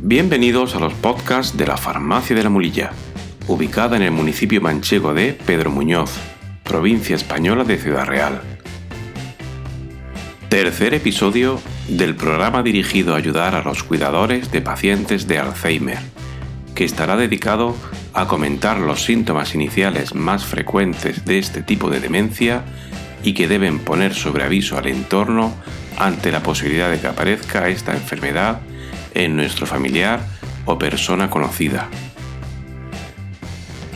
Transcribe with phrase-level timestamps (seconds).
[0.00, 2.92] Bienvenidos a los podcasts de la Farmacia de la Mulilla,
[3.46, 6.10] ubicada en el municipio manchego de Pedro Muñoz,
[6.62, 8.42] provincia española de Ciudad Real.
[10.50, 11.58] Tercer episodio
[11.88, 16.00] del programa dirigido a ayudar a los cuidadores de pacientes de Alzheimer,
[16.74, 17.74] que estará dedicado
[18.12, 22.62] a comentar los síntomas iniciales más frecuentes de este tipo de demencia
[23.24, 25.54] y que deben poner sobre aviso al entorno
[25.96, 28.60] ante la posibilidad de que aparezca esta enfermedad
[29.18, 30.20] en nuestro familiar
[30.64, 31.88] o persona conocida.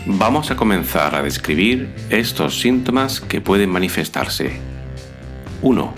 [0.05, 4.61] Vamos a comenzar a describir estos síntomas que pueden manifestarse.
[5.63, 5.95] 1.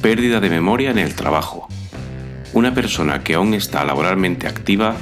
[0.00, 1.68] Pérdida de memoria en el trabajo.
[2.52, 4.94] Una persona que aún está laboralmente activa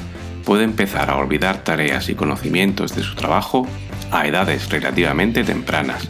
[0.45, 3.69] puede empezar a olvidar tareas y conocimientos de su trabajo
[4.11, 6.09] a edades relativamente tempranas,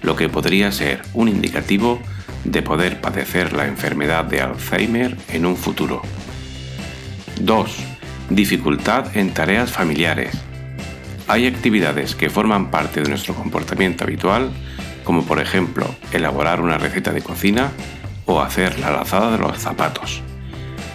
[0.00, 2.00] lo que podría ser un indicativo
[2.44, 6.00] de poder padecer la enfermedad de Alzheimer en un futuro.
[7.44, 7.76] 2.
[8.30, 10.32] Dificultad en tareas familiares.
[11.28, 14.50] Hay actividades que forman parte de nuestro comportamiento habitual,
[15.04, 17.70] como por ejemplo elaborar una receta de cocina
[18.24, 20.22] o hacer la lazada de los zapatos.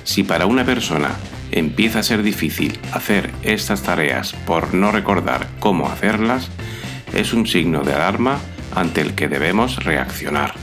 [0.04, 1.12] Si para una persona
[1.52, 6.50] empieza a ser difícil hacer estas tareas por no recordar cómo hacerlas,
[7.14, 8.40] es un signo de alarma
[8.76, 10.54] ante el que debemos reaccionar.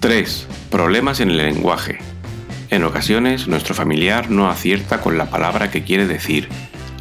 [0.00, 0.46] 3.
[0.70, 2.11] Problemas en el lenguaje.
[2.72, 6.48] En ocasiones nuestro familiar no acierta con la palabra que quiere decir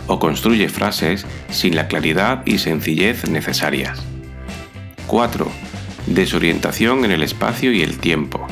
[0.06, 4.04] o construye frases sin la claridad y sencillez necesarias.
[5.08, 5.50] 4.
[6.08, 8.46] Desorientación en el espacio y el tiempo.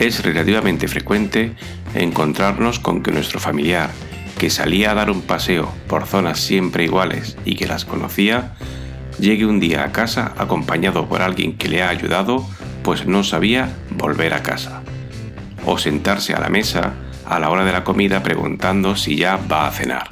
[0.00, 1.52] Es relativamente frecuente
[1.94, 3.90] encontrarnos con que nuestro familiar,
[4.36, 8.56] que salía a dar un paseo por zonas siempre iguales y que las conocía,
[9.20, 12.44] llegue un día a casa acompañado por alguien que le ha ayudado,
[12.82, 14.83] pues no sabía volver a casa.
[15.66, 16.94] O sentarse a la mesa
[17.26, 20.08] a la hora de la comida preguntando si ya va a cenar.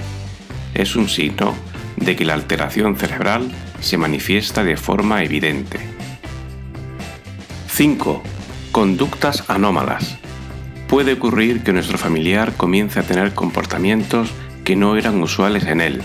[0.75, 1.55] Es un signo
[1.97, 5.81] de que la alteración cerebral se manifiesta de forma evidente.
[7.69, 8.23] 5.
[8.71, 10.19] Conductas anómalas.
[10.89, 14.31] Puede ocurrir que nuestro familiar comience a tener comportamientos
[14.65, 16.03] que no eran usuales en él,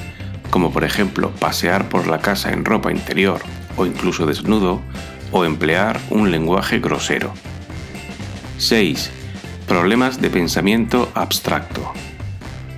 [0.49, 3.41] como por ejemplo pasear por la casa en ropa interior
[3.75, 4.81] o incluso desnudo,
[5.31, 7.33] o emplear un lenguaje grosero.
[8.57, 9.11] 6.
[9.67, 11.91] Problemas de pensamiento abstracto.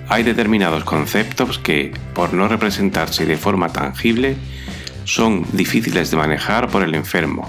[0.08, 4.36] Hay determinados conceptos que, por no representarse de forma tangible,
[5.04, 7.48] son difíciles de manejar por el enfermo,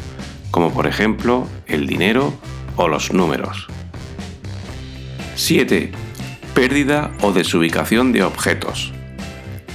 [0.51, 2.35] como por ejemplo el dinero
[2.75, 3.65] o los números.
[5.35, 5.91] 7.
[6.53, 8.93] Pérdida o desubicación de objetos.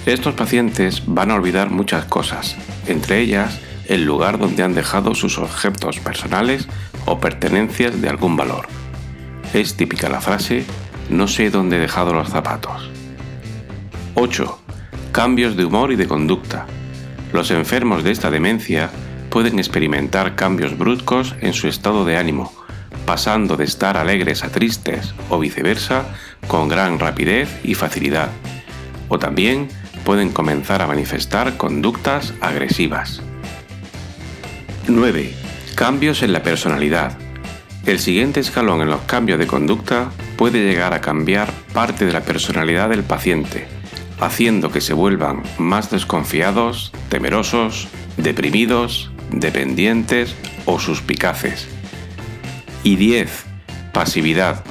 [0.06, 2.55] Estos pacientes van a olvidar muchas cosas,
[2.87, 6.69] entre ellas el lugar donde han dejado sus objetos personales
[7.05, 8.69] o pertenencias de algún valor.
[9.52, 10.64] Es típica la frase,
[11.08, 12.90] no sé dónde he dejado los zapatos.
[14.14, 14.58] 8.
[15.12, 16.66] Cambios de humor y de conducta.
[17.32, 18.90] Los enfermos de esta demencia
[19.30, 22.52] pueden experimentar cambios bruscos en su estado de ánimo,
[23.04, 26.04] pasando de estar alegres a tristes o viceversa
[26.48, 28.30] con gran rapidez y facilidad.
[29.08, 29.68] O también
[30.04, 33.20] pueden comenzar a manifestar conductas agresivas.
[34.88, 35.34] 9.
[35.74, 37.25] Cambios en la personalidad.
[37.86, 42.22] El siguiente escalón en los cambios de conducta puede llegar a cambiar parte de la
[42.22, 43.69] personalidad del paciente,
[44.19, 47.86] haciendo que se vuelvan más desconfiados, temerosos,
[48.16, 51.69] deprimidos, dependientes o suspicaces.
[52.82, 53.44] Y 10.
[53.92, 54.64] Pasividad.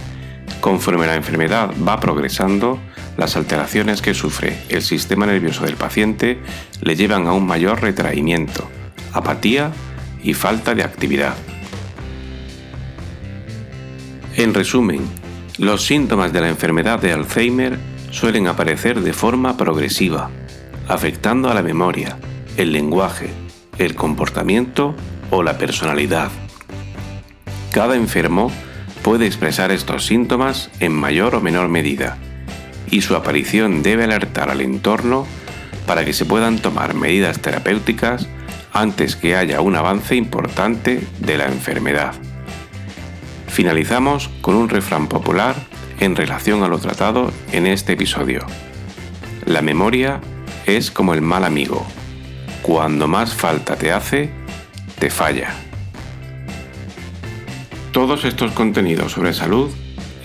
[0.59, 2.81] Conforme la enfermedad va progresando,
[3.15, 6.39] las alteraciones que sufre el sistema nervioso del paciente
[6.81, 8.69] le llevan a un mayor retraimiento,
[9.13, 9.71] apatía
[10.21, 11.35] y falta de actividad.
[14.37, 14.99] En resumen,
[15.57, 17.79] los síntomas de la enfermedad de Alzheimer
[18.11, 20.29] suelen aparecer de forma progresiva,
[20.89, 22.17] afectando a la memoria,
[22.57, 23.29] el lenguaje,
[23.77, 24.93] el comportamiento
[25.31, 26.31] o la personalidad.
[27.71, 28.51] Cada enfermo
[29.03, 32.17] puede expresar estos síntomas en mayor o menor medida
[32.91, 35.25] y su aparición debe alertar al entorno
[35.87, 38.27] para que se puedan tomar medidas terapéuticas
[38.73, 42.15] antes que haya un avance importante de la enfermedad.
[43.55, 45.55] Finalizamos con un refrán popular
[46.01, 48.45] en relación a lo tratado en este episodio.
[49.45, 50.19] La memoria
[50.65, 51.85] es como el mal amigo.
[52.61, 54.29] Cuando más falta te hace,
[54.99, 55.55] te falla.
[57.93, 59.71] Todos estos contenidos sobre salud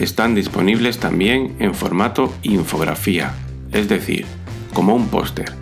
[0.01, 3.33] están disponibles también en formato infografía,
[3.71, 4.27] es decir,
[4.75, 5.53] como un póster,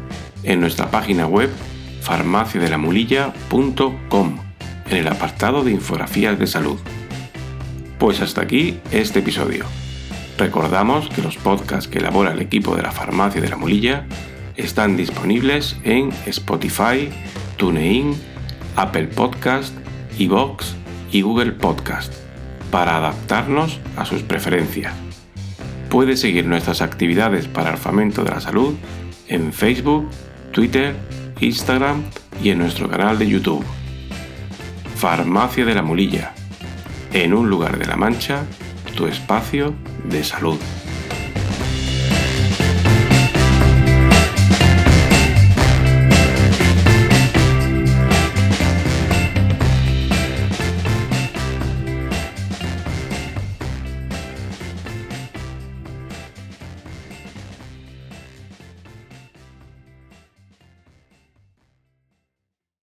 [0.43, 1.51] en nuestra página web
[2.01, 4.39] farmaciadelamulilla.com
[4.89, 6.79] en el apartado de infografías de salud.
[7.99, 9.65] Pues hasta aquí este episodio.
[10.39, 14.07] Recordamos que los podcasts que elabora el equipo de la Farmacia de la Mulilla
[14.57, 17.11] están disponibles en Spotify,
[17.57, 18.15] TuneIn,
[18.77, 19.75] Apple Podcast,
[20.17, 20.75] iVoox
[21.11, 22.15] y Google Podcast
[22.71, 24.95] para adaptarnos a sus preferencias.
[25.91, 28.77] Puede seguir nuestras actividades para el fomento de la salud
[29.27, 30.09] en Facebook,
[30.53, 30.95] Twitter,
[31.41, 32.05] Instagram
[32.45, 33.65] y en nuestro canal de YouTube.
[34.95, 36.38] Farmacia de la Mulilla.
[37.13, 38.45] En un lugar de la Mancha,
[38.95, 39.75] tu espacio
[40.05, 40.59] de salud.